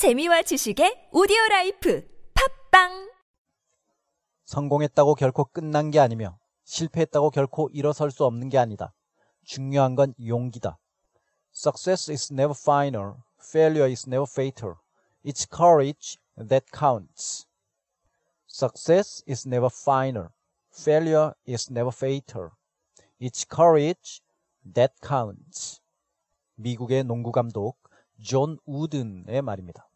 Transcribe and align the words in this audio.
재미와 0.00 0.40
지식의 0.40 1.10
오디오 1.12 1.36
라이프 1.50 2.08
팝빵 2.32 3.12
성공했다고 4.46 5.14
결코 5.14 5.44
끝난 5.44 5.90
게 5.90 6.00
아니며 6.00 6.38
실패했다고 6.64 7.28
결코 7.28 7.68
일어설 7.74 8.10
수 8.10 8.24
없는 8.24 8.48
게 8.48 8.56
아니다. 8.56 8.94
중요한 9.44 9.96
건 9.96 10.14
용기다. 10.26 10.78
Success 11.54 12.10
is 12.10 12.32
never 12.32 12.58
final. 12.58 13.16
Failure 13.44 13.90
is 13.90 14.08
never 14.08 14.24
fatal. 14.26 14.76
It's 15.22 15.46
courage 15.46 16.16
that 16.34 16.64
counts. 16.72 17.44
Success 18.48 19.22
is 19.28 19.46
never 19.46 19.68
final. 19.68 20.28
Failure 20.72 21.34
is 21.46 21.70
never 21.70 21.92
fatal. 21.94 22.52
It's 23.20 23.44
courage 23.46 24.22
that 24.64 24.94
counts. 25.06 25.82
미국의 26.54 27.04
농구 27.04 27.32
감독 27.32 27.76
존 28.22 28.56
우든의 28.64 29.42
말입니다. 29.42 29.89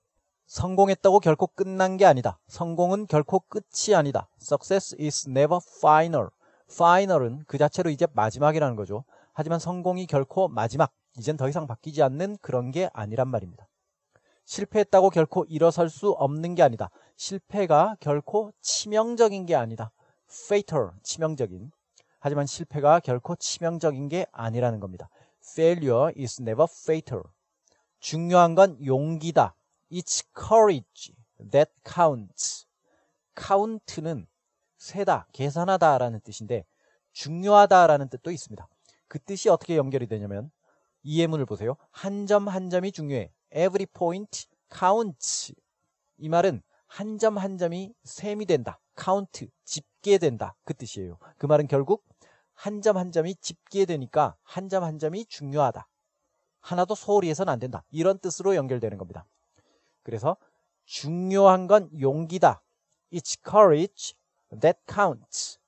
성공했다고 0.47 1.21
결코 1.21 1.47
끝난 1.47 1.97
게 1.97 2.05
아니다. 2.05 2.39
성공은 2.49 3.07
결코 3.07 3.41
끝이 3.41 3.95
아니다. 3.95 4.29
Success 4.41 4.97
is 5.01 5.29
never 5.29 5.59
final. 5.79 6.29
Final은 6.71 7.45
그 7.47 7.59
자체로 7.59 7.91
이제 7.91 8.07
마지막이라는 8.13 8.77
거죠. 8.77 9.05
하지만 9.33 9.59
성공이 9.59 10.07
결코 10.07 10.49
마지막, 10.49 10.93
이젠 11.17 11.37
더 11.37 11.49
이상 11.49 11.67
바뀌지 11.67 12.03
않는 12.03 12.39
그런 12.41 12.71
게 12.71 12.89
아니란 12.93 13.29
말입니다. 13.29 13.67
실패했다고 14.45 15.11
결코 15.11 15.45
일어설 15.49 15.89
수 15.89 16.11
없는 16.11 16.55
게 16.55 16.63
아니다. 16.63 16.91
실패가 17.17 17.97
결코 18.01 18.53
치명적인 18.61 19.47
게 19.47 19.55
아니다. 19.55 19.93
fatal, 20.31 20.91
치명적인. 21.03 21.71
하지만 22.19 22.47
실패가 22.47 23.01
결코 23.01 23.37
치명적인 23.37 24.09
게 24.09 24.27
아니라는 24.33 24.81
겁니다. 24.81 25.09
Failure 25.43 26.13
is 26.19 26.41
never 26.41 26.67
fatal. 26.71 27.23
중요한 28.01 28.55
건 28.55 28.79
용기다. 28.85 29.55
It's 29.95 30.25
courage 30.37 31.15
that 31.53 31.71
counts. 31.89 32.67
count는 33.39 34.27
세다, 34.77 35.29
계산하다라는 35.33 36.21
뜻인데 36.21 36.65
중요하다라는 37.13 38.09
뜻도 38.09 38.33
있습니다. 38.33 38.69
그 39.07 39.21
뜻이 39.21 39.49
어떻게 39.49 39.77
연결이 39.77 40.09
되냐면 40.09 40.51
이 41.05 41.21
예문을 41.21 41.47
보세요. 41.47 41.77
한 41.93 42.27
점한 42.27 42.71
점이 42.71 42.91
중요해. 42.91 43.31
Every 43.53 43.87
point 43.87 44.49
counts. 44.77 45.55
이 46.19 46.29
말은 46.29 46.61
한점한 46.89 47.59
점이 47.59 47.95
셈이 48.03 48.47
된다. 48.47 48.81
count, 49.01 49.49
집계된다. 49.63 50.57
그 50.65 50.75
뜻이에요. 50.75 51.19
그 51.39 51.47
말은 51.47 51.69
결국 51.69 52.05
한 52.55 52.83
점한 52.83 53.13
점이 53.13 53.37
집계되니까 53.37 54.35
한점한 54.43 54.99
점이 54.99 55.27
중요하다. 55.27 55.87
하나도 56.59 56.97
소홀히 56.97 57.29
해서는 57.29 57.53
안 57.53 57.61
된다. 57.61 57.85
이런 57.93 58.19
뜻으로 58.19 58.57
연결되는 58.57 58.99
겁니다. 58.99 59.25
그래서 60.05 60.37
중요한 60.85 61.67
건 61.67 61.91
용기다. 62.01 62.63
It's 63.13 63.39
courage 63.45 64.15
that 64.61 64.79
counts. 64.89 65.59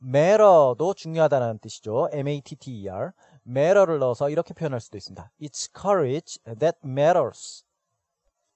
matter도 0.00 0.94
중요하다는 0.94 1.58
뜻이죠. 1.58 2.08
M-A-T-T-E-R. 2.12 3.12
matter를 3.46 3.98
넣어서 3.98 4.30
이렇게 4.30 4.54
표현할 4.54 4.80
수도 4.80 4.96
있습니다. 4.98 5.32
It's 5.40 5.70
courage 5.74 6.38
that 6.44 6.78
matters. 6.84 7.64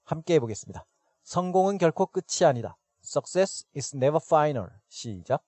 함께 0.03 0.35
해보겠습니다. 0.35 0.85
성공은 1.23 1.77
결코 1.77 2.05
끝이 2.05 2.45
아니다. 2.45 2.77
Success 3.03 3.65
is 3.75 3.95
never 3.95 4.19
final. 4.23 4.69
시작. 4.87 5.43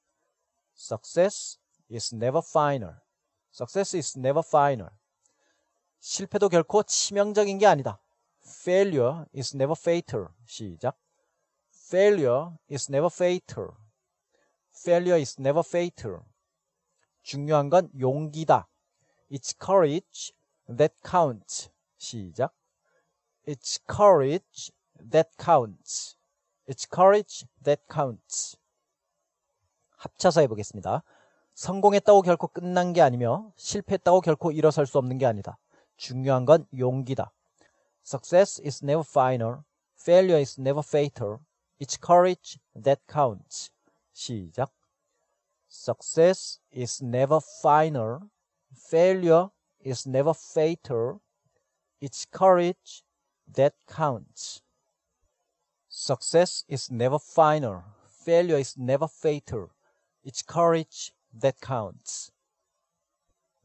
Success 0.76 1.60
is 1.92 2.16
never 2.16 2.42
final. 2.46 2.96
Success 3.54 3.96
is 3.96 4.18
never 4.18 4.42
final. 4.46 4.90
실패도 6.00 6.50
결코 6.50 6.84
치명적인 6.84 7.58
게 7.58 7.66
아니다. 7.66 8.02
Failure 8.60 9.26
is 9.34 9.56
never 9.56 9.74
fatal. 9.74 10.28
시작. 10.46 10.98
Failure 11.72 12.58
is 12.70 12.92
never 12.92 13.08
fatal. 13.10 13.70
Failure 14.84 15.18
is 15.18 15.40
never 15.40 15.64
fatal. 15.66 16.26
중요한 17.24 17.70
건 17.70 17.90
용기다. 17.98 18.68
It's 19.32 19.56
courage 19.58 20.34
that 20.68 20.94
counts. 21.10 21.70
시작. 21.98 22.54
It's 23.48 23.80
courage 23.90 24.74
that 25.10 25.30
counts. 25.42 26.18
It's 26.68 26.86
courage 26.94 27.48
that 27.64 27.82
counts. 27.90 28.58
합쳐서 29.96 30.42
해보겠습니다. 30.42 31.04
성공했다고 31.54 32.24
결코 32.24 32.48
끝난 32.48 32.92
게 32.92 33.02
아니며 33.02 33.54
실패했다고 33.56 34.20
결코 34.20 34.52
일어설 34.52 34.86
수 34.86 34.98
없는 34.98 35.18
게 35.18 35.26
아니다. 35.26 35.58
중요한 35.96 36.44
건 36.44 36.66
용기다. 36.78 37.32
Success 38.03 38.59
is 38.59 38.83
never 38.83 39.03
final. 39.03 39.65
Failure 39.97 40.39
is 40.39 40.59
never 40.59 40.83
fatal. 40.83 41.41
It's 41.79 41.97
courage 41.97 42.59
that 42.75 43.01
counts. 43.09 43.71
시작. 44.15 44.71
Success 45.69 46.61
is 46.71 47.03
never 47.03 47.41
final. 47.41 48.31
Failure 48.73 49.51
is 49.81 50.07
never 50.07 50.35
fatal. 50.35 51.21
It's 52.01 52.27
courage 52.27 53.03
that 53.53 53.75
counts. 53.89 54.61
Success 55.89 56.65
is 56.69 56.91
never 56.91 57.19
final. 57.19 57.83
Failure 58.07 58.59
is 58.59 58.77
never 58.77 59.09
fatal. 59.09 59.71
It's 60.23 60.43
courage 60.43 61.13
that 61.33 61.61
counts. 61.61 62.31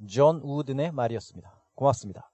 존 0.07 0.39
우든의 0.41 0.91
말이었습니다. 0.93 1.51
고맙습니다. 1.75 2.31